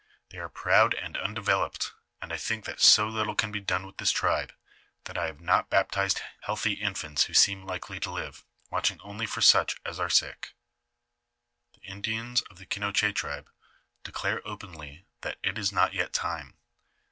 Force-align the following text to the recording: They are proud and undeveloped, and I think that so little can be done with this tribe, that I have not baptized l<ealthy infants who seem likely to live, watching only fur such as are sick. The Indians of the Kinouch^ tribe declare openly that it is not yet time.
They 0.31 0.39
are 0.39 0.49
proud 0.49 0.95
and 0.95 1.15
undeveloped, 1.15 1.91
and 2.23 2.33
I 2.33 2.37
think 2.37 2.65
that 2.65 2.81
so 2.81 3.07
little 3.07 3.35
can 3.35 3.51
be 3.51 3.59
done 3.59 3.85
with 3.85 3.97
this 3.97 4.09
tribe, 4.09 4.51
that 5.03 5.15
I 5.15 5.27
have 5.27 5.39
not 5.39 5.69
baptized 5.69 6.21
l<ealthy 6.47 6.73
infants 6.79 7.25
who 7.25 7.35
seem 7.35 7.61
likely 7.65 7.99
to 7.99 8.09
live, 8.09 8.43
watching 8.71 8.99
only 9.01 9.27
fur 9.27 9.41
such 9.41 9.79
as 9.85 9.99
are 9.99 10.09
sick. 10.09 10.55
The 11.75 11.81
Indians 11.87 12.41
of 12.49 12.57
the 12.57 12.65
Kinouch^ 12.65 13.13
tribe 13.13 13.51
declare 14.03 14.41
openly 14.43 15.05
that 15.21 15.37
it 15.43 15.59
is 15.59 15.71
not 15.71 15.93
yet 15.93 16.13
time. 16.13 16.57